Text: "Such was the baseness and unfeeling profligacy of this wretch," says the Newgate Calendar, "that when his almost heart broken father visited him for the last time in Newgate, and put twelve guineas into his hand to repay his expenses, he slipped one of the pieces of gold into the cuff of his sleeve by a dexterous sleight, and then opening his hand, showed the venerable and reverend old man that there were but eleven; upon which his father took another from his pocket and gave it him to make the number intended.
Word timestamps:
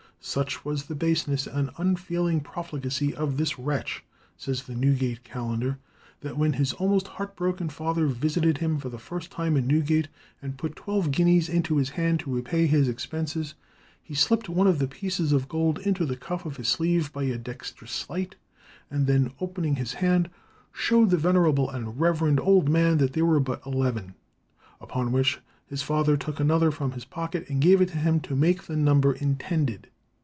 "Such 0.23 0.63
was 0.63 0.83
the 0.85 0.93
baseness 0.93 1.47
and 1.47 1.71
unfeeling 1.79 2.41
profligacy 2.41 3.15
of 3.15 3.37
this 3.37 3.57
wretch," 3.57 4.03
says 4.37 4.61
the 4.61 4.75
Newgate 4.75 5.23
Calendar, 5.23 5.79
"that 6.19 6.37
when 6.37 6.53
his 6.53 6.73
almost 6.73 7.07
heart 7.07 7.35
broken 7.35 7.69
father 7.69 8.05
visited 8.05 8.59
him 8.59 8.77
for 8.77 8.89
the 8.89 9.01
last 9.11 9.31
time 9.31 9.57
in 9.57 9.65
Newgate, 9.65 10.09
and 10.39 10.59
put 10.59 10.75
twelve 10.75 11.09
guineas 11.09 11.49
into 11.49 11.77
his 11.77 11.89
hand 11.89 12.19
to 12.19 12.31
repay 12.31 12.67
his 12.67 12.87
expenses, 12.87 13.55
he 14.03 14.13
slipped 14.13 14.47
one 14.47 14.67
of 14.67 14.77
the 14.77 14.87
pieces 14.87 15.31
of 15.31 15.49
gold 15.49 15.79
into 15.79 16.05
the 16.05 16.15
cuff 16.15 16.45
of 16.45 16.57
his 16.57 16.67
sleeve 16.67 17.11
by 17.11 17.23
a 17.23 17.39
dexterous 17.39 17.91
sleight, 17.91 18.35
and 18.91 19.07
then 19.07 19.33
opening 19.41 19.77
his 19.77 19.93
hand, 19.95 20.29
showed 20.71 21.09
the 21.09 21.17
venerable 21.17 21.67
and 21.67 21.99
reverend 21.99 22.39
old 22.39 22.69
man 22.69 22.99
that 22.99 23.13
there 23.13 23.25
were 23.25 23.39
but 23.39 23.63
eleven; 23.65 24.13
upon 24.79 25.11
which 25.11 25.39
his 25.65 25.81
father 25.81 26.15
took 26.15 26.39
another 26.39 26.69
from 26.69 26.91
his 26.91 27.05
pocket 27.05 27.43
and 27.49 27.59
gave 27.59 27.81
it 27.81 27.89
him 27.89 28.19
to 28.19 28.35
make 28.35 28.61
the 28.61 28.75
number 28.75 29.13
intended. 29.13 29.87